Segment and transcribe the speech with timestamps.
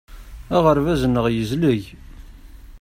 [0.55, 1.81] Aɣerbaz-nneɣ yezleg.